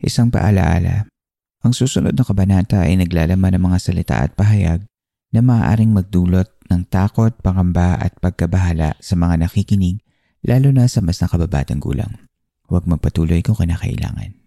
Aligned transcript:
Isang 0.00 0.32
paalaala. 0.32 1.12
Ang 1.60 1.76
susunod 1.76 2.16
na 2.16 2.24
kabanata 2.24 2.88
ay 2.88 2.96
naglalaman 2.96 3.52
ng 3.52 3.62
mga 3.68 3.78
salita 3.78 4.16
at 4.24 4.32
pahayag 4.32 4.88
na 5.28 5.44
maaaring 5.44 5.92
magdulot 5.92 6.48
ng 6.72 6.88
takot, 6.88 7.36
pangamba 7.44 8.00
at 8.00 8.16
pagkabahala 8.16 8.96
sa 8.96 9.14
mga 9.20 9.44
nakikinig 9.44 10.00
lalo 10.40 10.72
na 10.72 10.88
sa 10.88 11.04
mas 11.04 11.20
nakababatang 11.20 11.84
gulang. 11.84 12.16
Huwag 12.64 12.88
magpatuloy 12.88 13.44
kung 13.44 13.60
kinakailangan. 13.60 14.40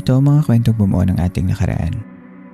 Ito 0.00 0.10
ang 0.16 0.24
mga 0.24 0.40
kwentong 0.48 0.78
bumuo 0.80 1.04
ng 1.04 1.20
ating 1.20 1.52
nakaraan. 1.52 2.15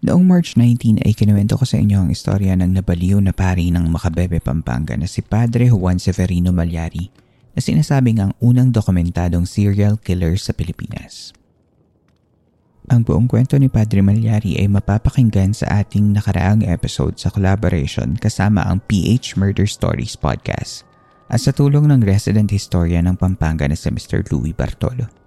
Noong 0.00 0.24
March 0.24 0.56
19 0.56 1.04
ay 1.04 1.12
kinuwento 1.12 1.60
ko 1.60 1.68
sa 1.68 1.76
inyo 1.76 2.00
ang 2.00 2.08
istorya 2.08 2.56
ng 2.56 2.72
nabaliw 2.72 3.20
na 3.20 3.36
pari 3.36 3.68
ng 3.68 3.84
Makabebe, 3.92 4.40
Pampanga 4.40 4.96
na 4.96 5.04
si 5.04 5.20
Padre 5.20 5.68
Juan 5.68 6.00
Severino 6.00 6.56
Malyari 6.56 7.12
na 7.52 7.60
sinasabing 7.60 8.16
ang 8.16 8.32
unang 8.40 8.72
dokumentadong 8.72 9.44
serial 9.44 10.00
killer 10.00 10.40
sa 10.40 10.56
Pilipinas. 10.56 11.36
Ang 12.88 13.04
buong 13.04 13.28
kwento 13.28 13.60
ni 13.60 13.68
Padre 13.68 14.00
Malyari 14.00 14.56
ay 14.56 14.72
mapapakinggan 14.72 15.52
sa 15.52 15.84
ating 15.84 16.16
nakaraang 16.16 16.64
episode 16.64 17.20
sa 17.20 17.28
collaboration 17.28 18.16
kasama 18.16 18.64
ang 18.64 18.80
PH 18.88 19.36
Murder 19.36 19.68
Stories 19.68 20.16
podcast 20.16 20.88
at 21.28 21.44
sa 21.44 21.52
tulong 21.52 21.92
ng 21.92 22.00
resident 22.00 22.48
historian 22.48 23.04
ng 23.04 23.20
Pampanga 23.20 23.68
na 23.68 23.76
si 23.76 23.92
Mr. 23.92 24.24
Louis 24.32 24.56
Bartolo. 24.56 25.19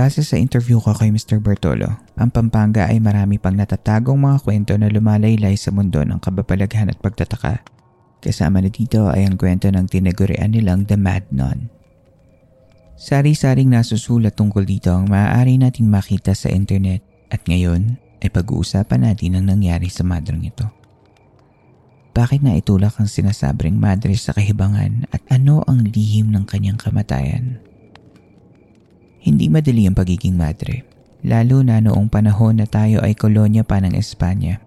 Base 0.00 0.24
sa 0.24 0.40
interview 0.40 0.80
ko 0.80 0.96
kay 0.96 1.12
Mr. 1.12 1.44
Bartolo, 1.44 2.00
ang 2.16 2.32
Pampanga 2.32 2.88
ay 2.88 3.04
marami 3.04 3.36
pang 3.36 3.52
natatagong 3.52 4.16
mga 4.16 4.40
kwento 4.40 4.72
na 4.80 4.88
lumalaylay 4.88 5.52
sa 5.60 5.68
mundo 5.76 6.00
ng 6.00 6.16
kababalaghan 6.24 6.88
at 6.88 6.96
pagtataka. 7.04 7.60
Kasama 8.24 8.64
na 8.64 8.72
dito 8.72 9.12
ay 9.12 9.28
ang 9.28 9.36
kwento 9.36 9.68
ng 9.68 9.84
tinagurian 9.84 10.56
nilang 10.56 10.88
The 10.88 10.96
Mad 10.96 11.28
Nun. 11.28 11.68
Sari-saring 12.96 13.68
nasusulat 13.68 14.40
tungkol 14.40 14.64
dito 14.64 14.88
ang 14.88 15.04
maaari 15.04 15.60
nating 15.60 15.92
makita 15.92 16.32
sa 16.32 16.48
internet 16.48 17.04
at 17.28 17.44
ngayon 17.44 18.00
ay 18.24 18.32
pag-uusapan 18.32 19.04
natin 19.04 19.36
ang 19.36 19.52
nangyari 19.52 19.92
sa 19.92 20.00
madreng 20.00 20.48
ito. 20.48 20.64
Bakit 22.16 22.40
na 22.40 22.56
itulak 22.56 22.96
ang 22.96 23.04
sinasabring 23.04 23.76
madre 23.76 24.16
sa 24.16 24.32
kahibangan 24.32 25.12
at 25.12 25.20
ano 25.28 25.60
ang 25.68 25.84
lihim 25.84 26.32
ng 26.32 26.48
kanyang 26.48 26.80
kamatayan? 26.80 27.60
Hindi 29.20 29.52
madali 29.52 29.84
ang 29.84 29.92
pagiging 29.92 30.32
madre, 30.32 30.88
lalo 31.20 31.60
na 31.60 31.76
noong 31.76 32.08
panahon 32.08 32.56
na 32.56 32.64
tayo 32.64 33.04
ay 33.04 33.12
kolonya 33.12 33.68
pa 33.68 33.76
ng 33.76 33.92
Espanya. 33.92 34.64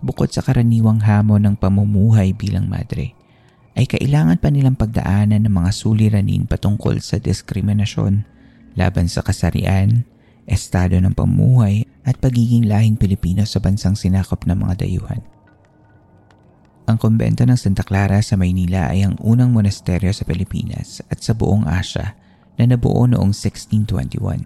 Bukod 0.00 0.32
sa 0.32 0.40
karaniwang 0.40 1.04
hamon 1.04 1.44
ng 1.44 1.56
pamumuhay 1.60 2.32
bilang 2.32 2.72
madre, 2.72 3.12
ay 3.76 3.84
kailangan 3.84 4.40
pa 4.40 4.48
nilang 4.48 4.80
pagdaanan 4.80 5.44
ng 5.44 5.52
mga 5.52 5.70
suliranin 5.76 6.48
patungkol 6.48 7.04
sa 7.04 7.20
diskriminasyon 7.20 8.24
laban 8.80 9.12
sa 9.12 9.20
kasarian, 9.20 10.08
estado 10.48 10.96
ng 10.96 11.12
pamumuhay 11.12 11.84
at 12.08 12.16
pagiging 12.16 12.64
lahing 12.64 12.96
Pilipino 12.96 13.44
sa 13.44 13.60
bansang 13.60 13.92
sinakop 13.92 14.48
ng 14.48 14.56
mga 14.56 14.88
dayuhan. 14.88 15.20
Ang 16.88 16.96
kumbento 16.96 17.44
ng 17.44 17.60
Santa 17.60 17.84
Clara 17.84 18.18
sa 18.24 18.34
Maynila 18.40 18.88
ay 18.88 19.04
ang 19.04 19.20
unang 19.20 19.52
monasteryo 19.52 20.10
sa 20.10 20.24
Pilipinas 20.24 21.04
at 21.12 21.20
sa 21.20 21.36
buong 21.36 21.68
Asya 21.68 22.18
na 22.60 22.76
nabuo 22.76 23.08
noong 23.08 23.32
1621. 23.32 24.44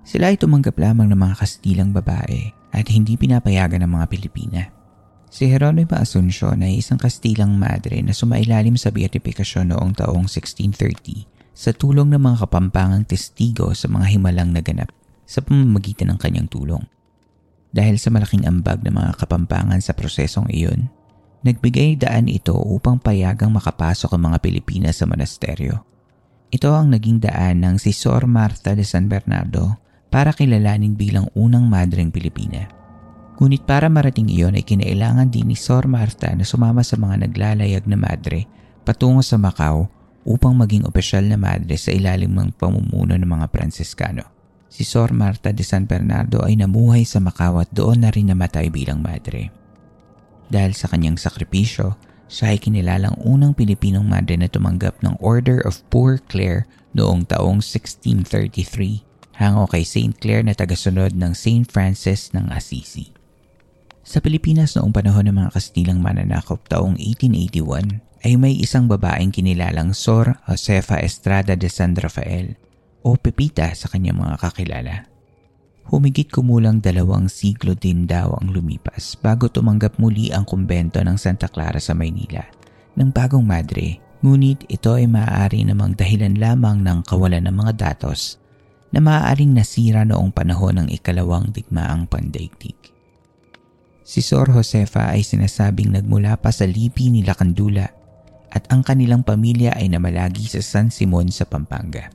Sila 0.00 0.32
ay 0.32 0.40
tumanggap 0.40 0.80
lamang 0.80 1.12
ng 1.12 1.20
mga 1.20 1.44
Kastilang 1.44 1.92
babae 1.92 2.56
at 2.72 2.88
hindi 2.88 3.20
pinapayagan 3.20 3.84
ng 3.84 3.92
mga 3.92 4.06
Pilipina. 4.08 4.62
Si 5.28 5.46
Jeronimo 5.46 5.94
Asuncion 5.94 6.64
ay 6.64 6.80
isang 6.80 6.96
Kastilang 6.96 7.54
madre 7.54 8.00
na 8.00 8.16
sumailalim 8.16 8.80
sa 8.80 8.88
beatifikasyon 8.88 9.76
noong 9.76 9.92
taong 10.00 10.26
1630 10.26 11.28
sa 11.52 11.76
tulong 11.76 12.08
ng 12.10 12.18
mga 12.18 12.48
kapampangang 12.48 13.04
testigo 13.04 13.70
sa 13.76 13.86
mga 13.92 14.16
himalang 14.16 14.50
naganap 14.56 14.88
sa 15.28 15.44
pamamagitan 15.44 16.10
ng 16.10 16.18
kanyang 16.18 16.48
tulong. 16.48 16.82
Dahil 17.70 18.02
sa 18.02 18.10
malaking 18.10 18.50
ambag 18.50 18.82
ng 18.82 18.90
mga 18.90 19.22
kapampangan 19.22 19.78
sa 19.78 19.94
prosesong 19.94 20.50
iyon, 20.50 20.90
nagbigay 21.46 21.94
daan 21.94 22.26
ito 22.26 22.56
upang 22.56 22.98
payagang 22.98 23.54
makapasok 23.54 24.16
ang 24.18 24.32
mga 24.32 24.42
Pilipina 24.42 24.90
sa 24.90 25.06
monasteryo. 25.06 25.78
Ito 26.50 26.74
ang 26.74 26.90
naging 26.90 27.22
daan 27.22 27.62
ng 27.62 27.78
si 27.78 27.94
Sor 27.94 28.26
Martha 28.26 28.74
de 28.74 28.82
San 28.82 29.06
Bernardo 29.06 29.78
para 30.10 30.34
kilalanin 30.34 30.98
bilang 30.98 31.30
unang 31.38 31.70
madreng 31.70 32.10
Pilipina. 32.10 32.66
Ngunit 33.38 33.62
para 33.62 33.86
marating 33.86 34.26
iyon 34.26 34.58
ay 34.58 34.66
kinailangan 34.66 35.30
din 35.30 35.46
ni 35.46 35.56
Sor 35.56 35.86
Martha 35.86 36.34
na 36.34 36.42
sumama 36.42 36.82
sa 36.82 36.98
mga 36.98 37.30
naglalayag 37.30 37.86
na 37.86 37.94
madre 37.94 38.50
patungo 38.82 39.22
sa 39.22 39.38
Macau 39.38 39.86
upang 40.26 40.58
maging 40.58 40.90
opisyal 40.90 41.22
na 41.30 41.38
madre 41.38 41.78
sa 41.78 41.94
ilalim 41.94 42.34
ng 42.34 42.58
pamumuno 42.58 43.14
ng 43.14 43.30
mga 43.30 43.46
Pransiskano. 43.54 44.26
Si 44.66 44.82
Sor 44.82 45.14
Martha 45.14 45.54
de 45.54 45.62
San 45.62 45.86
Bernardo 45.86 46.42
ay 46.42 46.58
namuhay 46.58 47.06
sa 47.06 47.22
Macau 47.22 47.62
at 47.62 47.70
doon 47.70 48.02
na 48.02 48.10
rin 48.10 48.26
namatay 48.26 48.74
bilang 48.74 48.98
madre. 48.98 49.54
Dahil 50.50 50.74
sa 50.74 50.90
kanyang 50.90 51.14
sakripisyo, 51.14 51.94
siya 52.30 52.54
ay 52.54 52.62
kinilalang 52.62 53.18
unang 53.26 53.58
Pilipinong 53.58 54.06
madre 54.06 54.38
na 54.38 54.46
tumanggap 54.46 55.02
ng 55.02 55.18
Order 55.18 55.58
of 55.66 55.82
Poor 55.90 56.22
Clare 56.30 56.70
noong 56.94 57.26
taong 57.26 57.58
1633 57.58 59.02
hango 59.42 59.66
kay 59.66 59.82
St. 59.82 60.14
Clare 60.22 60.46
na 60.46 60.54
tagasunod 60.54 61.18
ng 61.18 61.34
St. 61.34 61.66
Francis 61.66 62.30
ng 62.30 62.54
Assisi. 62.54 63.10
Sa 64.06 64.22
Pilipinas 64.22 64.78
noong 64.78 64.94
panahon 64.94 65.26
ng 65.26 65.36
mga 65.42 65.50
Kastilang 65.58 65.98
mananakop 65.98 66.62
taong 66.70 66.94
1881 66.94 67.98
ay 68.22 68.38
may 68.38 68.54
isang 68.54 68.86
babaeng 68.86 69.34
kinilalang 69.34 69.90
Sor 69.90 70.38
Josefa 70.46 71.02
Estrada 71.02 71.58
de 71.58 71.66
San 71.66 71.98
Rafael 71.98 72.54
o 73.02 73.18
Pepita 73.18 73.74
sa 73.74 73.90
kanyang 73.90 74.22
mga 74.22 74.36
kakilala. 74.38 75.09
Humigit 75.90 76.30
kumulang 76.30 76.78
dalawang 76.78 77.26
siglo 77.26 77.74
din 77.74 78.06
daw 78.06 78.38
ang 78.38 78.54
lumipas 78.54 79.18
bago 79.18 79.50
tumanggap 79.50 79.98
muli 79.98 80.30
ang 80.30 80.46
kumbento 80.46 81.02
ng 81.02 81.18
Santa 81.18 81.50
Clara 81.50 81.82
sa 81.82 81.98
Maynila 81.98 82.46
ng 82.94 83.10
bagong 83.10 83.42
madre. 83.42 83.98
Ngunit 84.22 84.70
ito 84.70 84.94
ay 84.94 85.10
maaari 85.10 85.66
namang 85.66 85.98
dahilan 85.98 86.38
lamang 86.38 86.86
ng 86.86 87.02
kawalan 87.02 87.42
ng 87.42 87.56
mga 87.56 87.72
datos 87.74 88.38
na 88.94 89.02
maaaring 89.02 89.50
nasira 89.50 90.06
noong 90.06 90.30
panahon 90.30 90.78
ng 90.78 90.88
ikalawang 90.94 91.50
digmaang 91.50 92.06
pandaigdig. 92.06 92.78
Si 94.06 94.22
Sor 94.22 94.46
Josefa 94.54 95.10
ay 95.10 95.26
sinasabing 95.26 95.90
nagmula 95.90 96.38
pa 96.38 96.54
sa 96.54 96.70
lipi 96.70 97.10
ni 97.10 97.26
Lakandula 97.26 97.90
at 98.50 98.62
ang 98.70 98.86
kanilang 98.86 99.26
pamilya 99.26 99.74
ay 99.74 99.90
namalagi 99.90 100.46
sa 100.46 100.62
San 100.62 100.94
Simon 100.94 101.34
sa 101.34 101.46
Pampanga. 101.50 102.14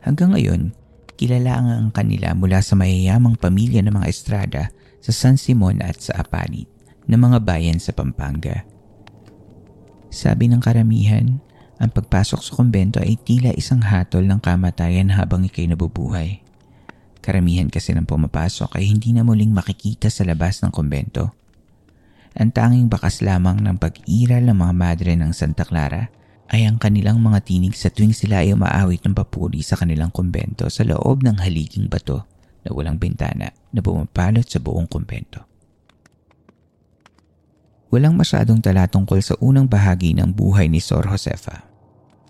Hanggang 0.00 0.32
ngayon, 0.32 0.72
kilala 1.20 1.60
ang 1.60 1.92
kanila 1.92 2.32
mula 2.32 2.64
sa 2.64 2.72
mayayamang 2.80 3.36
pamilya 3.36 3.84
ng 3.84 3.92
mga 3.92 4.08
Estrada 4.08 4.62
sa 5.04 5.12
San 5.12 5.36
Simon 5.36 5.84
at 5.84 6.00
sa 6.00 6.16
Apalit 6.24 6.64
na 7.04 7.20
mga 7.20 7.44
bayan 7.44 7.76
sa 7.76 7.92
Pampanga. 7.92 8.64
Sabi 10.08 10.48
ng 10.48 10.64
karamihan, 10.64 11.44
ang 11.76 11.92
pagpasok 11.92 12.40
sa 12.40 12.56
kumbento 12.56 13.04
ay 13.04 13.20
tila 13.20 13.52
isang 13.52 13.84
hatol 13.84 14.24
ng 14.24 14.40
kamatayan 14.40 15.12
habang 15.12 15.44
ikay 15.44 15.68
nabubuhay. 15.68 16.40
Karamihan 17.20 17.68
kasi 17.68 17.92
ng 17.92 18.08
pumapasok 18.08 18.80
ay 18.80 18.88
hindi 18.88 19.12
na 19.12 19.20
muling 19.20 19.52
makikita 19.52 20.08
sa 20.08 20.24
labas 20.24 20.64
ng 20.64 20.72
kumbento. 20.72 21.36
ang 22.32 22.48
tanging 22.54 22.88
bakas 22.88 23.20
lamang 23.20 23.60
ng 23.60 23.76
pag-iral 23.76 24.48
ng 24.48 24.56
mga 24.56 24.72
madre 24.72 25.12
ng 25.18 25.34
Santa 25.36 25.66
Clara 25.66 26.08
ay 26.50 26.66
ang 26.66 26.82
kanilang 26.82 27.22
mga 27.22 27.46
tinig 27.46 27.78
sa 27.78 27.94
tuwing 27.94 28.10
sila 28.10 28.42
ay 28.42 28.50
umaawit 28.50 29.06
ng 29.06 29.14
papuri 29.14 29.62
sa 29.62 29.78
kanilang 29.78 30.10
kumbento 30.10 30.66
sa 30.66 30.82
loob 30.82 31.22
ng 31.22 31.38
haliging 31.38 31.86
bato 31.86 32.26
na 32.66 32.74
walang 32.74 32.98
bintana 32.98 33.54
na 33.70 33.78
bumapalot 33.78 34.42
sa 34.42 34.58
buong 34.58 34.90
kumbento. 34.90 35.46
Walang 37.90 38.18
masyadong 38.18 38.62
tala 38.62 38.86
tungkol 38.86 39.18
sa 39.22 39.34
unang 39.42 39.66
bahagi 39.66 40.14
ng 40.14 40.30
buhay 40.30 40.70
ni 40.70 40.78
Sor 40.78 41.06
Josefa. 41.06 41.66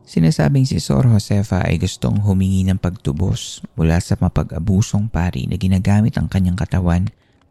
Sinasabing 0.04 0.64
si 0.64 0.80
Sor 0.80 1.08
Josefa 1.08 1.64
ay 1.64 1.80
gustong 1.80 2.20
humingi 2.24 2.64
ng 2.68 2.80
pagtubos 2.80 3.64
mula 3.76 4.00
sa 4.00 4.16
mapag-abusong 4.20 5.12
pari 5.12 5.48
na 5.48 5.60
ginagamit 5.60 6.16
ang 6.16 6.32
kanyang 6.32 6.56
katawan 6.56 7.08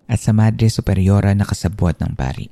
at 0.10 0.18
sa 0.22 0.34
Madre 0.34 0.70
Superiora 0.70 1.34
na 1.38 1.46
kasabwat 1.46 2.02
ng 2.02 2.18
pari. 2.18 2.50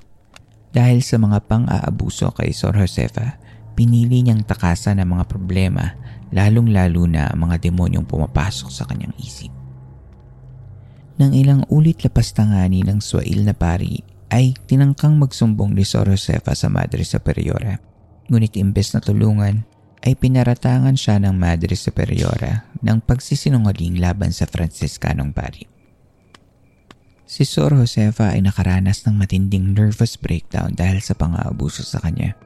Dahil 0.74 1.02
sa 1.02 1.18
mga 1.18 1.42
pang-aabuso 1.50 2.30
kay 2.38 2.54
Sor 2.54 2.78
Josefa, 2.78 3.42
pinili 3.78 4.26
niyang 4.26 4.42
takasan 4.42 4.98
ang 4.98 5.14
mga 5.14 5.30
problema 5.30 5.94
lalong-lalo 6.34 7.08
na 7.08 7.30
ang 7.30 7.48
mga 7.48 7.70
demonyong 7.70 8.10
pumapasok 8.10 8.70
sa 8.74 8.84
kanyang 8.90 9.14
isip. 9.22 9.54
Nang 11.18 11.34
ilang 11.34 11.66
ulit 11.70 12.02
lapas 12.06 12.34
tangani 12.34 12.84
ng 12.84 13.00
swail 13.02 13.46
na 13.46 13.54
pari 13.56 14.02
ay 14.30 14.54
tinangkang 14.68 15.16
magsumbong 15.18 15.74
ni 15.74 15.88
Sor 15.88 16.12
Josefa 16.12 16.54
sa 16.54 16.68
Madre 16.68 17.02
Superiora. 17.08 17.80
Ngunit 18.28 18.60
imbes 18.60 18.92
na 18.92 19.00
tulungan, 19.00 19.64
ay 20.06 20.14
pinaratangan 20.14 20.94
siya 20.94 21.18
ng 21.18 21.34
Madre 21.34 21.74
Superiora 21.74 22.70
ng 22.86 23.02
pagsisinungaling 23.02 23.98
laban 23.98 24.30
sa 24.30 24.46
Franciscanong 24.46 25.34
pari. 25.34 25.66
Si 27.28 27.44
Sor 27.44 27.76
Josefa 27.76 28.38
ay 28.38 28.46
nakaranas 28.46 29.04
ng 29.04 29.18
matinding 29.18 29.74
nervous 29.74 30.16
breakdown 30.16 30.72
dahil 30.78 31.02
sa 31.02 31.18
pang-aabuso 31.18 31.84
sa 31.84 32.00
kanya. 32.00 32.38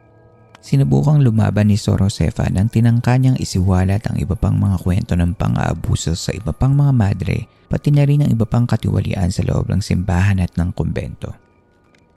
Sinubukang 0.61 1.25
lumaban 1.25 1.73
ni 1.73 1.75
Sor 1.75 2.05
Josefa 2.05 2.45
nang 2.53 2.69
tinangka 2.69 3.17
niyang 3.17 3.33
isiwalat 3.41 4.05
ang 4.05 4.21
iba 4.21 4.37
pang 4.37 4.53
mga 4.53 4.77
kwento 4.85 5.17
ng 5.17 5.33
pang-aabuso 5.33 6.13
sa 6.13 6.37
iba 6.37 6.53
pang 6.53 6.77
mga 6.77 6.93
madre 6.93 7.49
pati 7.65 7.89
na 7.89 8.05
rin 8.05 8.21
ang 8.21 8.29
iba 8.29 8.45
pang 8.45 8.69
katiwalian 8.69 9.33
sa 9.33 9.41
loob 9.41 9.73
ng 9.73 9.81
simbahan 9.81 10.37
at 10.37 10.53
ng 10.61 10.69
kumbento. 10.77 11.33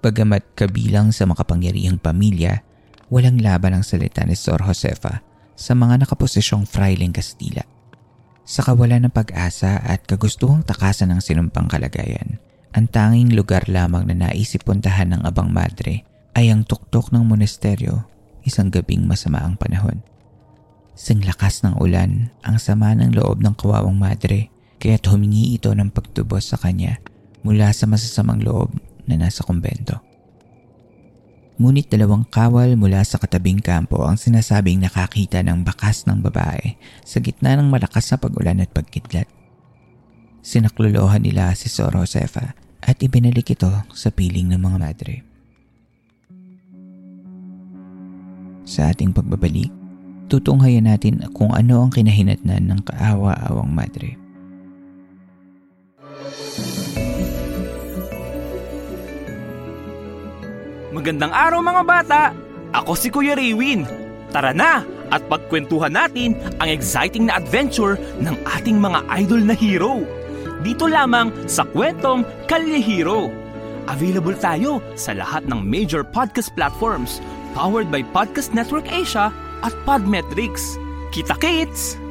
Bagamat 0.05 0.61
kabilang 0.61 1.09
sa 1.09 1.25
makapangyarihang 1.25 1.97
pamilya, 1.97 2.61
walang 3.09 3.41
laban 3.41 3.81
ang 3.81 3.85
salita 3.87 4.21
ni 4.29 4.37
Sor 4.37 4.61
Josefa 4.61 5.25
sa 5.57 5.73
mga 5.73 6.05
nakaposisyong 6.05 6.69
frailing 6.69 7.17
Kastila. 7.17 7.65
Sa 8.45 8.61
kawalan 8.61 9.09
ng 9.09 9.15
pag-asa 9.17 9.81
at 9.81 10.05
kagustuhang 10.05 10.69
takasan 10.69 11.17
ng 11.17 11.25
sinumpang 11.25 11.65
kalagayan, 11.65 12.37
ang 12.77 12.93
tanging 12.93 13.33
lugar 13.33 13.65
lamang 13.73 14.05
na 14.05 14.29
naisip 14.29 14.69
puntahan 14.69 15.17
ng 15.17 15.25
abang 15.25 15.49
madre 15.49 16.05
ay 16.37 16.53
ang 16.53 16.69
tuktok 16.69 17.09
ng 17.09 17.25
monasteryo 17.25 18.14
isang 18.45 18.71
gabing 18.71 19.09
masama 19.09 19.43
ang 19.43 19.57
panahon. 19.57 20.05
Sing 20.95 21.25
lakas 21.27 21.67
ng 21.67 21.75
ulan 21.83 22.31
ang 22.47 22.63
sama 22.63 22.95
ng 22.95 23.17
loob 23.19 23.43
ng 23.43 23.59
kawawang 23.59 23.99
madre 23.99 24.53
kaya't 24.79 25.03
humingi 25.11 25.57
ito 25.59 25.73
ng 25.75 25.91
pagtubos 25.91 26.55
sa 26.55 26.61
kanya 26.61 27.01
mula 27.43 27.73
sa 27.75 27.89
masasamang 27.91 28.45
loob 28.45 28.71
na 29.09 29.19
nasa 29.19 29.43
kumbento. 29.43 29.99
Ngunit 31.55 31.87
dalawang 31.87 32.27
kawal 32.27 32.75
mula 32.75 33.01
sa 33.07 33.17
katabing 33.17 33.63
kampo 33.63 34.03
ang 34.03 34.19
sinasabing 34.19 34.83
nakakita 34.83 35.39
ng 35.47 35.63
bakas 35.63 36.03
ng 36.05 36.19
babae 36.19 36.75
sa 37.07 37.23
gitna 37.23 37.55
ng 37.55 37.71
malakas 37.71 38.11
na 38.11 38.19
pag-ulan 38.19 38.59
at 38.59 38.75
pagkidlat. 38.75 39.31
Sinaklolohan 40.43 41.23
nila 41.23 41.55
si 41.55 41.71
Sor 41.71 41.95
Josefa 41.95 42.59
at 42.83 42.97
ibinalik 43.01 43.55
ito 43.55 43.71
sa 43.95 44.11
piling 44.11 44.51
ng 44.51 44.61
mga 44.61 44.79
madre. 44.83 45.34
Sa 48.65 48.89
ating 48.89 49.13
pagbabalik, 49.13 49.69
tutunghayan 50.33 50.89
natin 50.89 51.21
kung 51.37 51.53
ano 51.53 51.85
ang 51.85 51.93
kinahinatnan 51.93 52.65
ng 52.73 52.81
kaawa-awang 52.89 53.69
madre. 53.69 54.17
Magandang 60.97 61.29
araw 61.29 61.61
mga 61.61 61.83
bata! 61.85 62.21
Ako 62.73 62.97
si 62.97 63.13
Kuya 63.13 63.37
Raywin. 63.37 63.85
Tara 64.33 64.57
na 64.57 64.81
at 65.13 65.21
pagkwentuhan 65.29 65.93
natin 65.93 66.33
ang 66.59 66.73
exciting 66.73 67.29
na 67.29 67.37
adventure 67.37 68.01
ng 68.25 68.35
ating 68.59 68.81
mga 68.81 69.05
idol 69.21 69.45
na 69.45 69.53
hero. 69.53 70.03
Dito 70.65 70.89
lamang 70.89 71.29
sa 71.45 71.69
kwentong 71.69 72.25
Kalye 72.49 72.81
Hero. 72.81 73.29
Available 73.85 74.33
tayo 74.41 74.81
sa 74.97 75.13
lahat 75.13 75.45
ng 75.45 75.61
major 75.61 76.01
podcast 76.01 76.49
platforms 76.57 77.21
powered 77.55 77.89
by 77.89 78.03
Podcast 78.03 78.51
Network 78.53 78.91
Asia 78.91 79.31
at 79.63 79.73
Podmetrics. 79.87 80.77
Kita-kits! 81.15 82.03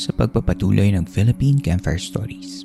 sa 0.00 0.16
pagpapatuloy 0.16 0.96
ng 0.96 1.04
Philippine 1.04 1.60
Campfire 1.60 2.00
Stories. 2.00 2.64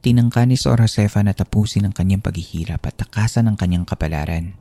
Tinangka 0.00 0.48
ni 0.48 0.56
Sor 0.56 0.80
Josefa 0.80 1.20
na 1.20 1.36
tapusin 1.36 1.84
ang 1.84 1.92
kanyang 1.92 2.24
paghihirap 2.24 2.80
at 2.88 2.96
takasan 2.96 3.52
ang 3.52 3.60
kanyang 3.60 3.84
kapalaran. 3.84 4.56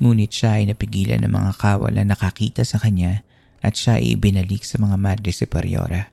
Ngunit 0.00 0.32
siya 0.32 0.56
ay 0.56 0.72
napigilan 0.72 1.20
ng 1.28 1.32
mga 1.36 1.52
kawal 1.60 1.92
na 1.92 2.08
nakakita 2.08 2.64
sa 2.64 2.80
kanya 2.80 3.20
at 3.60 3.76
siya 3.76 4.00
ay 4.00 4.16
ibinalik 4.16 4.64
sa 4.64 4.80
mga 4.80 4.96
Madre 4.96 5.28
Superiora. 5.28 6.08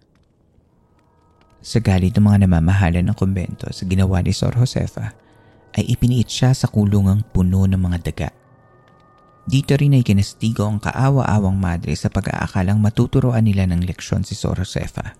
Sa 1.62 1.84
galit 1.84 2.16
ng 2.16 2.26
mga 2.26 2.48
namamahala 2.48 3.02
ng 3.04 3.18
kumbento 3.18 3.68
sa 3.74 3.84
ginawa 3.84 4.22
ni 4.22 4.32
Sor 4.32 4.56
Josefa, 4.56 5.14
ay 5.78 5.84
ipiniit 5.94 6.30
siya 6.30 6.56
sa 6.56 6.70
kulungang 6.70 7.26
puno 7.34 7.68
ng 7.68 7.78
mga 7.78 8.00
daga 8.02 8.30
dito 9.48 9.80
rin 9.80 9.96
ay 9.96 10.04
kinastigo 10.04 10.68
ang 10.68 10.76
kaawa-awang 10.76 11.56
madre 11.56 11.96
sa 11.96 12.12
pag-aakalang 12.12 12.84
matuturoan 12.84 13.48
nila 13.48 13.64
ng 13.72 13.88
leksyon 13.88 14.28
si 14.28 14.36
Sor 14.36 14.60
Josefa. 14.60 15.16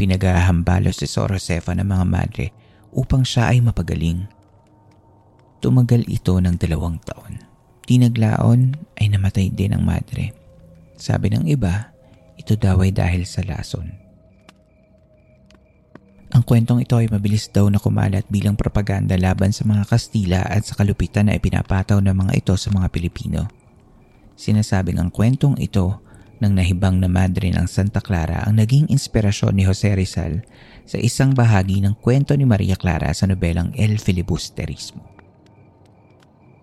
Pinagahambalo 0.00 0.88
si 0.88 1.04
Sor 1.04 1.36
Josefa 1.36 1.76
ng 1.76 1.84
mga 1.84 2.04
madre 2.08 2.46
upang 2.96 3.28
siya 3.28 3.52
ay 3.52 3.60
mapagaling. 3.60 4.24
Tumagal 5.60 6.08
ito 6.08 6.32
ng 6.40 6.56
dalawang 6.56 6.96
taon. 7.04 7.44
Tinaglaon 7.84 8.72
ay 8.96 9.12
namatay 9.12 9.52
din 9.52 9.76
ang 9.76 9.84
madre. 9.84 10.32
Sabi 10.96 11.28
ng 11.28 11.44
iba, 11.44 11.92
ito 12.40 12.56
daw 12.56 12.80
ay 12.80 12.96
dahil 12.96 13.28
sa 13.28 13.44
lason. 13.44 14.01
Ang 16.32 16.48
kwentong 16.48 16.80
ito 16.80 16.96
ay 16.96 17.12
mabilis 17.12 17.52
daw 17.52 17.68
na 17.68 17.76
kumalat 17.76 18.24
bilang 18.32 18.56
propaganda 18.56 19.20
laban 19.20 19.52
sa 19.52 19.68
mga 19.68 19.84
Kastila 19.84 20.40
at 20.48 20.64
sa 20.64 20.72
kalupitan 20.72 21.28
na 21.28 21.36
ipinapataw 21.36 22.00
ng 22.00 22.16
mga 22.16 22.32
ito 22.40 22.54
sa 22.56 22.72
mga 22.72 22.88
Pilipino. 22.88 23.52
Sinasabing 24.32 24.96
ang 24.96 25.12
kwentong 25.12 25.60
ito 25.60 26.00
ng 26.40 26.52
nahibang 26.56 26.96
na 26.96 27.06
madre 27.12 27.52
ng 27.52 27.68
Santa 27.68 28.00
Clara 28.00 28.48
ang 28.48 28.56
naging 28.56 28.88
inspirasyon 28.88 29.60
ni 29.60 29.68
Jose 29.68 29.92
Rizal 29.92 30.40
sa 30.88 30.96
isang 30.96 31.36
bahagi 31.36 31.84
ng 31.84 32.00
kwento 32.00 32.32
ni 32.32 32.48
Maria 32.48 32.80
Clara 32.80 33.12
sa 33.12 33.28
nobelang 33.28 33.76
El 33.76 34.00
Filibusterismo. 34.00 35.04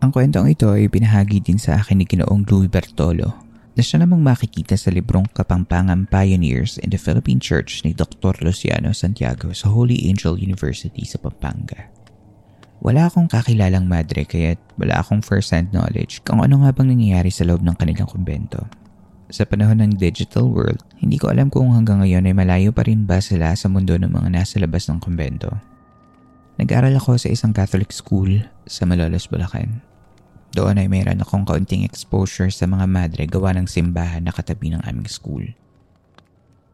Ang 0.01 0.09
kwentong 0.09 0.49
ito 0.49 0.73
ay 0.73 0.89
pinahagi 0.89 1.45
din 1.45 1.61
sa 1.61 1.77
akin 1.77 2.01
ni 2.01 2.09
Ginoong 2.09 2.41
Louis 2.49 2.71
Bertolo 2.71 3.48
na 3.79 3.87
siya 3.87 4.03
namang 4.03 4.19
makikita 4.19 4.75
sa 4.75 4.91
librong 4.91 5.23
Kapampangan 5.31 6.11
Pioneers 6.11 6.75
in 6.83 6.91
the 6.91 6.99
Philippine 6.99 7.39
Church 7.39 7.79
ni 7.87 7.95
Dr. 7.95 8.35
Luciano 8.43 8.91
Santiago 8.91 9.55
sa 9.55 9.71
Holy 9.71 10.03
Angel 10.11 10.35
University 10.35 11.07
sa 11.07 11.15
Pampanga. 11.15 11.87
Wala 12.83 13.07
akong 13.07 13.31
kakilalang 13.31 13.87
madre 13.87 14.27
kaya 14.27 14.59
wala 14.75 14.99
akong 14.99 15.23
first-hand 15.23 15.71
knowledge 15.71 16.19
kung 16.27 16.43
ano 16.43 16.59
nga 16.59 16.75
bang 16.75 16.91
nangyayari 16.91 17.31
sa 17.31 17.47
loob 17.47 17.63
ng 17.63 17.79
kanilang 17.79 18.11
kumbento. 18.11 18.67
Sa 19.31 19.47
panahon 19.47 19.79
ng 19.79 19.95
digital 19.95 20.51
world, 20.51 20.83
hindi 20.99 21.15
ko 21.15 21.31
alam 21.31 21.47
kung 21.47 21.71
hanggang 21.71 22.03
ngayon 22.03 22.27
ay 22.27 22.35
malayo 22.35 22.75
pa 22.75 22.83
rin 22.83 23.07
ba 23.07 23.23
sila 23.23 23.55
sa 23.55 23.71
mundo 23.71 23.95
ng 23.95 24.11
mga 24.11 24.27
nasa 24.27 24.59
labas 24.59 24.91
ng 24.91 24.99
kumbento. 24.99 25.55
Nag-aral 26.59 26.99
ako 26.99 27.15
sa 27.15 27.31
isang 27.31 27.55
Catholic 27.55 27.95
school 27.95 28.43
sa 28.67 28.83
Malolos, 28.83 29.31
Bulacan 29.31 29.87
doon 30.59 30.75
ay 30.75 30.91
mayroon 30.91 31.23
akong 31.23 31.47
kaunting 31.47 31.87
exposure 31.87 32.51
sa 32.51 32.67
mga 32.67 32.83
madre 32.83 33.23
gawa 33.23 33.55
ng 33.55 33.71
simbahan 33.71 34.27
na 34.27 34.35
katabi 34.35 34.75
ng 34.75 34.83
aming 34.83 35.07
school. 35.07 35.47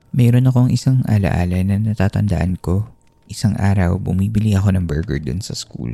Mayroon 0.09 0.49
akong 0.49 0.73
isang 0.73 1.05
alaala 1.05 1.61
na 1.61 1.77
natatandaan 1.77 2.57
ko. 2.57 2.89
Isang 3.29 3.53
araw, 3.61 4.01
bumibili 4.01 4.57
ako 4.57 4.73
ng 4.73 4.89
burger 4.89 5.21
dun 5.21 5.37
sa 5.37 5.53
school. 5.53 5.93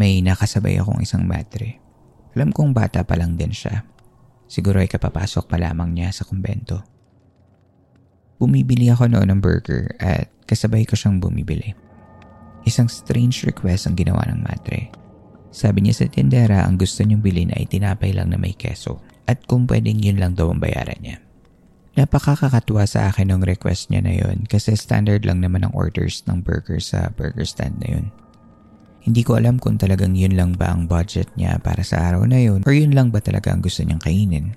May 0.00 0.24
nakasabay 0.24 0.80
akong 0.80 1.04
isang 1.04 1.28
madre. 1.28 1.76
Alam 2.32 2.48
kong 2.56 2.72
bata 2.72 3.04
pa 3.04 3.20
lang 3.20 3.36
din 3.36 3.52
siya. 3.52 3.84
Siguro 4.48 4.80
ay 4.80 4.88
kapapasok 4.88 5.52
pa 5.52 5.60
lamang 5.60 5.92
niya 5.92 6.08
sa 6.08 6.24
kumbento. 6.24 6.80
Bumibili 8.40 8.88
ako 8.88 9.12
noon 9.12 9.28
ng 9.28 9.40
burger 9.44 9.92
at 10.00 10.32
kasabay 10.48 10.88
ko 10.88 10.96
siyang 10.96 11.20
bumibili. 11.20 11.76
Isang 12.64 12.88
strange 12.88 13.44
request 13.44 13.90
ang 13.90 13.98
ginawa 13.98 14.24
ng 14.30 14.40
madre. 14.40 15.01
Sabi 15.52 15.84
niya 15.84 16.00
sa 16.00 16.06
tindera 16.08 16.64
ang 16.64 16.80
gusto 16.80 17.04
niyong 17.04 17.20
bilhin 17.20 17.52
ay 17.52 17.68
tinapay 17.68 18.16
lang 18.16 18.32
na 18.32 18.40
may 18.40 18.56
keso 18.56 19.04
at 19.28 19.44
kung 19.44 19.68
pwedeng 19.68 20.00
yun 20.00 20.16
lang 20.16 20.32
daw 20.32 20.48
ang 20.48 20.58
bayaran 20.58 20.96
niya. 21.04 21.20
Napakakakatuwa 21.92 22.88
sa 22.88 23.12
akin 23.12 23.28
ng 23.28 23.44
request 23.44 23.92
niya 23.92 24.00
na 24.00 24.16
yun 24.16 24.48
kasi 24.48 24.72
standard 24.72 25.28
lang 25.28 25.44
naman 25.44 25.68
ang 25.68 25.76
orders 25.76 26.24
ng 26.24 26.40
burger 26.40 26.80
sa 26.80 27.12
burger 27.12 27.44
stand 27.44 27.76
na 27.84 28.00
yun. 28.00 28.06
Hindi 29.04 29.20
ko 29.20 29.36
alam 29.36 29.60
kung 29.60 29.76
talagang 29.76 30.16
yun 30.16 30.32
lang 30.32 30.56
ba 30.56 30.72
ang 30.72 30.88
budget 30.88 31.28
niya 31.36 31.60
para 31.60 31.84
sa 31.84 32.00
araw 32.00 32.24
na 32.24 32.40
yun 32.40 32.64
or 32.64 32.72
yun 32.72 32.96
lang 32.96 33.12
ba 33.12 33.20
talaga 33.20 33.52
ang 33.52 33.60
gusto 33.60 33.84
niyang 33.84 34.00
kainin. 34.00 34.56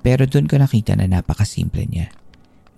Pero 0.00 0.24
doon 0.24 0.48
ko 0.48 0.56
nakita 0.56 0.96
na 0.96 1.04
napakasimple 1.04 1.84
niya. 1.84 2.08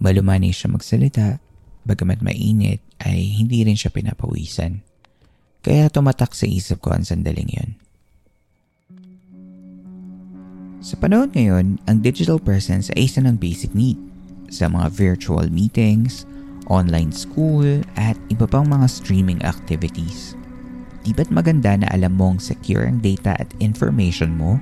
Malumani 0.02 0.50
siya 0.50 0.74
magsalita, 0.74 1.38
bagamat 1.86 2.26
mainit 2.26 2.82
ay 3.00 3.38
hindi 3.38 3.62
rin 3.62 3.78
siya 3.78 3.94
pinapawisan. 3.94 4.82
Kaya 5.64 5.88
tumatak 5.88 6.36
sa 6.36 6.44
isip 6.44 6.84
ko 6.84 6.92
ang 6.92 7.08
sandaling 7.08 7.48
yun. 7.48 7.70
Sa 10.84 11.00
panahon 11.00 11.32
ngayon, 11.32 11.80
ang 11.88 12.04
digital 12.04 12.36
presence 12.36 12.92
ay 12.92 13.08
isa 13.08 13.24
ng 13.24 13.40
basic 13.40 13.72
need 13.72 13.96
sa 14.52 14.68
mga 14.68 14.92
virtual 14.92 15.48
meetings, 15.48 16.28
online 16.68 17.08
school, 17.08 17.64
at 17.96 18.20
iba 18.28 18.44
pang 18.44 18.68
mga 18.68 18.84
streaming 18.92 19.40
activities. 19.40 20.36
Di 21.00 21.16
ba't 21.16 21.32
maganda 21.32 21.80
na 21.80 21.88
alam 21.88 22.20
mong 22.20 22.44
secure 22.44 22.84
ang 22.84 23.00
data 23.00 23.32
at 23.40 23.48
information 23.64 24.36
mo? 24.36 24.60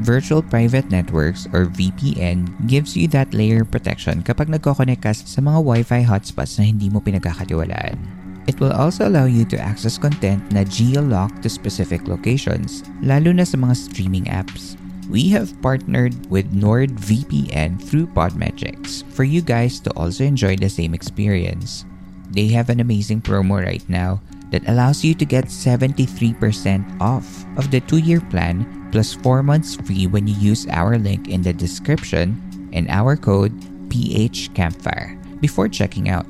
Virtual 0.00 0.40
Private 0.40 0.88
Networks 0.88 1.44
or 1.52 1.68
VPN 1.68 2.48
gives 2.64 2.96
you 2.96 3.04
that 3.12 3.28
layer 3.36 3.68
protection 3.68 4.24
kapag 4.24 4.48
nagkoconnect 4.48 5.04
ka 5.04 5.12
sa 5.12 5.44
mga 5.44 5.60
Wi-Fi 5.60 6.08
hotspots 6.08 6.56
na 6.56 6.64
hindi 6.64 6.88
mo 6.88 7.04
pinagkakatiwalaan. 7.04 8.27
It 8.48 8.56
will 8.58 8.72
also 8.72 9.06
allow 9.06 9.28
you 9.28 9.44
to 9.52 9.60
access 9.60 10.00
content 10.00 10.40
na 10.56 10.64
geo-locked 10.64 11.44
to 11.44 11.52
specific 11.52 12.08
locations, 12.08 12.80
lalo 13.04 13.36
na 13.36 13.44
sa 13.44 13.60
mga 13.60 13.76
streaming 13.76 14.24
apps 14.32 14.80
we 15.08 15.28
have 15.30 15.56
partnered 15.62 16.14
with 16.30 16.52
NordVPN 16.52 17.80
through 17.82 18.06
Podmetrics 18.12 19.02
for 19.10 19.24
you 19.24 19.40
guys 19.40 19.80
to 19.80 19.90
also 19.96 20.24
enjoy 20.24 20.56
the 20.56 20.68
same 20.68 20.92
experience. 20.92 21.84
They 22.30 22.48
have 22.48 22.68
an 22.68 22.80
amazing 22.80 23.22
promo 23.22 23.64
right 23.64 23.84
now 23.88 24.20
that 24.52 24.68
allows 24.68 25.02
you 25.02 25.14
to 25.16 25.24
get 25.24 25.46
73% 25.46 27.00
off 27.00 27.24
of 27.56 27.70
the 27.70 27.80
two 27.80 27.98
year 27.98 28.20
plan 28.28 28.68
plus 28.92 29.14
4 29.14 29.42
months 29.42 29.76
free 29.76 30.06
when 30.06 30.28
you 30.28 30.36
use 30.36 30.68
our 30.68 30.98
link 31.00 31.28
in 31.28 31.40
the 31.40 31.52
description 31.52 32.36
and 32.72 32.88
our 32.92 33.16
code 33.16 33.52
PHCampfire 33.88 35.16
before 35.40 35.68
checking 35.68 36.08
out. 36.08 36.28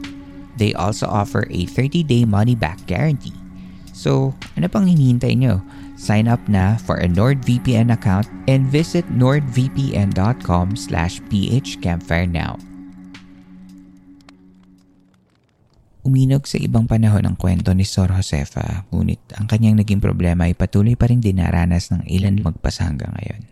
They 0.58 0.74
also 0.74 1.06
offer 1.06 1.46
a 1.48 1.70
30 1.70 2.02
day 2.02 2.26
money 2.26 2.58
back 2.58 2.82
guarantee. 2.90 3.34
So, 3.94 4.34
ano 4.58 4.66
pang 4.66 4.86
hinihintay 4.86 5.38
nyo? 5.38 5.62
Sign 5.98 6.30
up 6.30 6.42
na 6.46 6.78
for 6.78 7.02
a 7.02 7.10
NordVPN 7.10 7.90
account 7.90 8.30
and 8.46 8.66
visit 8.70 9.02
nordvpn.com 9.10 10.66
slash 10.78 11.18
phcampfire 11.26 12.30
now. 12.30 12.54
Uminog 16.06 16.46
sa 16.46 16.62
ibang 16.62 16.86
panahon 16.86 17.26
ang 17.26 17.34
kwento 17.34 17.74
ni 17.74 17.82
Sor 17.82 18.14
Josefa, 18.14 18.86
ngunit 18.94 19.18
ang 19.34 19.50
kanyang 19.50 19.82
naging 19.82 19.98
problema 19.98 20.46
ay 20.46 20.54
patuloy 20.54 20.94
pa 20.94 21.10
rin 21.10 21.18
dinaranas 21.18 21.90
ng 21.90 22.06
ilan 22.06 22.38
magpasa 22.38 22.86
hanggang 22.86 23.12
ngayon. 23.18 23.42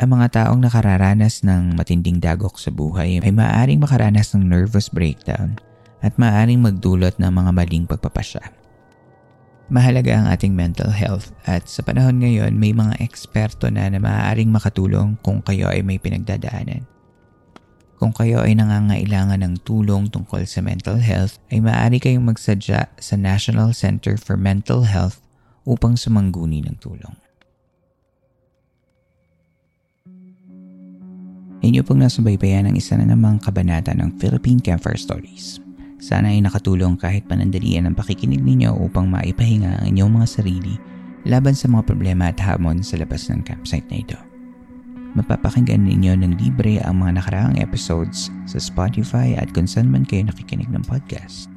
Ang 0.00 0.08
mga 0.16 0.26
taong 0.32 0.62
nakararanas 0.62 1.44
ng 1.44 1.76
matinding 1.76 2.22
dagok 2.22 2.56
sa 2.56 2.72
buhay 2.72 3.20
ay 3.20 3.32
maaaring 3.34 3.82
makaranas 3.82 4.32
ng 4.32 4.48
nervous 4.48 4.88
breakdown 4.88 5.60
at 6.00 6.16
maaaring 6.16 6.60
magdulot 6.60 7.16
ng 7.20 7.32
mga 7.32 7.50
maling 7.52 7.84
pagpapasya. 7.88 8.60
Mahalaga 9.70 10.18
ang 10.18 10.26
ating 10.26 10.50
mental 10.50 10.90
health 10.90 11.30
at 11.46 11.70
sa 11.70 11.86
panahon 11.86 12.18
ngayon 12.18 12.58
may 12.58 12.74
mga 12.74 12.98
eksperto 12.98 13.70
na 13.70 13.86
na 13.86 14.02
maaaring 14.02 14.50
makatulong 14.50 15.14
kung 15.22 15.38
kayo 15.46 15.70
ay 15.70 15.86
may 15.86 16.02
pinagdadaanan. 16.02 16.82
Kung 18.00 18.10
kayo 18.10 18.42
ay 18.42 18.56
nangangailangan 18.56 19.44
ng 19.44 19.54
tulong 19.62 20.08
tungkol 20.08 20.42
sa 20.48 20.64
mental 20.64 20.98
health, 20.98 21.36
ay 21.52 21.60
maaari 21.60 22.00
kayong 22.00 22.24
magsadya 22.24 22.88
sa 22.96 23.14
National 23.14 23.76
Center 23.76 24.16
for 24.16 24.40
Mental 24.40 24.88
Health 24.88 25.20
upang 25.68 26.00
sumangguni 26.00 26.64
ng 26.64 26.80
tulong. 26.80 27.12
Inyo 31.60 31.84
pong 31.84 32.00
nasubaybayan 32.00 32.72
ang 32.72 32.74
isa 32.74 32.96
na 32.96 33.04
namang 33.04 33.36
kabanata 33.36 33.92
ng 33.92 34.16
Philippine 34.16 34.64
Campfire 34.64 34.96
Stories. 34.96 35.69
Sana 36.00 36.32
ay 36.32 36.40
nakatulong 36.40 36.96
kahit 36.96 37.28
panandalian 37.28 37.84
ang 37.84 37.92
pakikinig 37.92 38.40
ninyo 38.40 38.72
upang 38.72 39.12
maipahinga 39.12 39.84
ang 39.84 39.86
inyong 39.92 40.16
mga 40.16 40.28
sarili 40.40 40.74
laban 41.28 41.52
sa 41.52 41.68
mga 41.68 41.84
problema 41.84 42.32
at 42.32 42.40
hamon 42.40 42.80
sa 42.80 42.96
labas 42.96 43.28
ng 43.28 43.44
campsite 43.44 43.84
na 43.92 44.00
ito. 44.00 44.18
Mapapakinggan 45.12 45.84
ninyo 45.84 46.16
ng 46.24 46.40
libre 46.40 46.80
ang 46.80 47.04
mga 47.04 47.20
nakaraang 47.20 47.56
episodes 47.60 48.32
sa 48.48 48.56
Spotify 48.56 49.36
at 49.36 49.52
kung 49.52 49.68
saan 49.68 49.92
man 49.92 50.08
kayo 50.08 50.24
nakikinig 50.24 50.70
ng 50.72 50.86
podcast. 50.88 51.52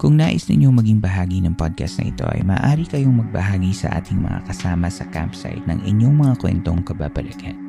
Kung 0.00 0.16
nais 0.16 0.48
ninyong 0.48 0.76
maging 0.76 1.00
bahagi 1.00 1.44
ng 1.44 1.56
podcast 1.56 2.00
na 2.00 2.08
ito 2.12 2.24
ay 2.28 2.44
maaari 2.44 2.84
kayong 2.88 3.26
magbahagi 3.26 3.72
sa 3.74 3.92
ating 3.96 4.22
mga 4.22 4.44
kasama 4.48 4.88
sa 4.88 5.04
campsite 5.12 5.64
ng 5.68 5.84
inyong 5.84 6.16
mga 6.16 6.34
kwentong 6.40 6.80
kababalagan. 6.84 7.65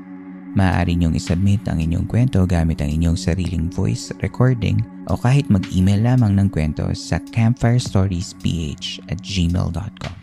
Maaari 0.56 0.96
niyong 0.96 1.18
isubmit 1.18 1.66
ang 1.68 1.84
inyong 1.84 2.08
kwento 2.08 2.46
gamit 2.48 2.80
ang 2.80 2.94
inyong 2.94 3.20
sariling 3.20 3.68
voice 3.68 4.16
recording 4.24 4.80
o 5.12 5.20
kahit 5.20 5.50
mag-email 5.52 6.00
lamang 6.00 6.38
ng 6.40 6.48
kwento 6.48 6.88
sa 6.96 7.20
campfirestoriesph 7.34 9.04
at 9.12 9.20
gmail.com 9.20 10.16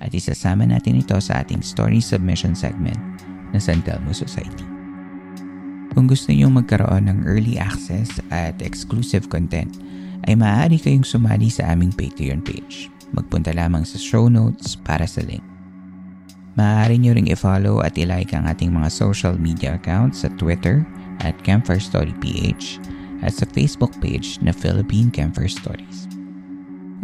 at 0.00 0.10
isasama 0.16 0.64
natin 0.64 1.00
ito 1.00 1.16
sa 1.20 1.44
ating 1.44 1.60
story 1.60 2.00
submission 2.00 2.56
segment 2.56 2.98
na 3.52 3.60
San 3.60 3.84
Telmo 3.84 4.12
Society. 4.16 4.64
Kung 5.92 6.06
gusto 6.06 6.30
niyo 6.30 6.48
magkaroon 6.48 7.10
ng 7.10 7.18
early 7.26 7.58
access 7.58 8.08
at 8.30 8.62
exclusive 8.62 9.26
content, 9.26 9.74
ay 10.28 10.38
maaari 10.38 10.78
kayong 10.78 11.04
sumali 11.04 11.50
sa 11.50 11.72
aming 11.72 11.90
Patreon 11.92 12.44
page. 12.44 12.92
Magpunta 13.10 13.50
lamang 13.50 13.82
sa 13.82 13.98
show 13.98 14.30
notes 14.30 14.78
para 14.78 15.04
sa 15.08 15.24
link. 15.26 15.49
Maaari 16.58 16.98
nyo 16.98 17.14
ring 17.14 17.30
i-follow 17.30 17.78
at 17.78 17.94
i-like 17.94 18.34
ang 18.34 18.42
ating 18.50 18.74
mga 18.74 18.90
social 18.90 19.38
media 19.38 19.78
accounts 19.78 20.26
sa 20.26 20.28
Twitter 20.34 20.82
at 21.22 21.38
Campfire 21.46 21.78
Story 21.78 22.10
PH 22.18 22.82
at 23.22 23.38
sa 23.38 23.46
Facebook 23.54 23.94
page 24.02 24.42
na 24.42 24.50
Philippine 24.50 25.14
Campfire 25.14 25.50
Stories. 25.50 26.10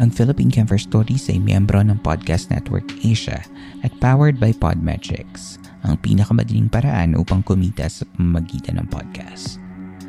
Ang 0.02 0.10
Philippine 0.10 0.50
Campfire 0.50 0.82
Stories 0.82 1.30
ay 1.30 1.38
miyembro 1.38 1.78
ng 1.78 1.96
Podcast 2.02 2.50
Network 2.50 2.84
Asia 3.06 3.40
at 3.86 3.94
powered 4.02 4.36
by 4.36 4.50
Podmetrics, 4.50 5.62
ang 5.86 5.94
pinakamadaling 6.02 6.66
paraan 6.66 7.14
upang 7.14 7.46
kumita 7.46 7.86
sa 7.86 8.02
pamamagitan 8.18 8.82
ng 8.82 8.88
podcast. 8.90 9.62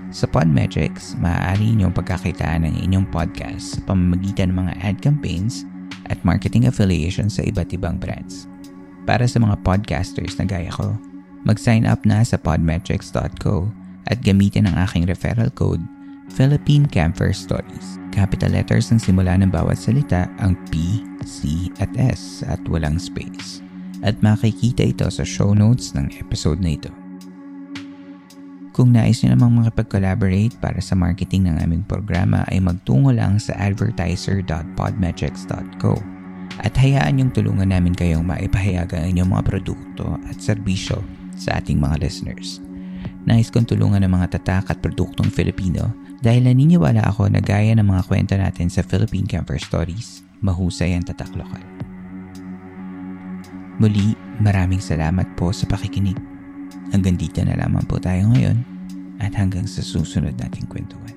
Sa 0.10 0.26
Podmetrics, 0.26 1.14
maaari 1.22 1.78
niyong 1.78 1.94
pagkakitaan 1.94 2.66
ng 2.66 2.76
inyong 2.90 3.08
podcast 3.14 3.78
sa 3.78 3.80
pamamagitan 3.86 4.50
ng 4.50 4.66
mga 4.66 4.74
ad 4.82 4.98
campaigns 5.00 5.62
at 6.10 6.18
marketing 6.26 6.66
affiliations 6.66 7.38
sa 7.38 7.46
iba't 7.46 7.70
ibang 7.72 8.02
brands. 8.02 8.50
Para 9.08 9.24
sa 9.24 9.40
mga 9.40 9.64
podcasters 9.64 10.36
na 10.36 10.44
gaya 10.44 10.68
ko, 10.68 10.92
mag-sign 11.48 11.88
up 11.88 12.04
na 12.04 12.28
sa 12.28 12.36
podmetrics.co 12.36 13.72
at 14.12 14.20
gamitin 14.20 14.68
ang 14.68 14.76
aking 14.84 15.08
referral 15.08 15.48
code 15.56 15.80
Philippine 16.28 16.84
Camper 16.84 17.32
Stories. 17.32 18.04
Capital 18.12 18.52
letters 18.52 18.92
ng 18.92 19.00
simula 19.00 19.40
ng 19.40 19.48
bawat 19.48 19.80
salita 19.80 20.28
ang 20.44 20.60
P, 20.68 21.00
C 21.24 21.72
at 21.80 21.88
S 21.96 22.44
at 22.52 22.60
walang 22.68 23.00
space. 23.00 23.64
At 24.04 24.20
makikita 24.20 24.84
ito 24.84 25.08
sa 25.08 25.24
show 25.24 25.56
notes 25.56 25.96
ng 25.96 26.12
episode 26.20 26.60
na 26.60 26.76
ito. 26.76 26.92
Kung 28.76 28.92
nais 28.92 29.24
nyo 29.24 29.32
namang 29.34 29.64
makipag-collaborate 29.64 30.60
para 30.60 30.84
sa 30.84 31.00
marketing 31.00 31.48
ng 31.48 31.64
aming 31.64 31.88
programa 31.88 32.44
ay 32.52 32.60
magtungo 32.60 33.16
lang 33.16 33.40
sa 33.40 33.56
advertiser.podmetrics.co 33.56 36.17
at 36.62 36.74
hayaan 36.78 37.22
yung 37.22 37.32
tulungan 37.34 37.70
namin 37.70 37.94
kayong 37.94 38.26
maipahayag 38.26 38.90
ang 38.94 39.06
inyong 39.14 39.30
mga 39.38 39.44
produkto 39.46 40.18
at 40.26 40.38
serbisyo 40.42 41.02
sa 41.38 41.62
ating 41.62 41.78
mga 41.78 42.02
listeners. 42.02 42.60
Nais 43.28 43.52
kong 43.52 43.68
tulungan 43.68 44.02
ng 44.08 44.14
mga 44.14 44.40
tatak 44.40 44.72
at 44.72 44.80
produktong 44.80 45.28
Filipino 45.28 45.92
dahil 46.24 46.48
naniniwala 46.48 47.04
ako 47.06 47.30
na 47.30 47.44
gaya 47.44 47.76
ng 47.76 47.86
mga 47.86 48.04
kwento 48.08 48.34
natin 48.40 48.72
sa 48.72 48.82
Philippine 48.82 49.28
Camper 49.28 49.60
Stories, 49.60 50.26
mahusay 50.42 50.96
ang 50.96 51.06
tatak 51.06 51.30
lokal. 51.36 51.62
Muli, 53.78 54.18
maraming 54.42 54.82
salamat 54.82 55.38
po 55.38 55.54
sa 55.54 55.70
pakikinig. 55.70 56.18
Hanggang 56.90 57.20
dito 57.20 57.44
na 57.46 57.54
lamang 57.54 57.86
po 57.86 58.02
tayo 58.02 58.32
ngayon 58.34 58.58
at 59.22 59.36
hanggang 59.38 59.68
sa 59.70 59.86
susunod 59.86 60.34
nating 60.40 60.66
kwentuhan. 60.66 61.17